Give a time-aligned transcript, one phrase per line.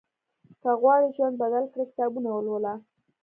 [0.61, 2.73] که غواړې ژوند بدل کړې، کتابونه ولوله.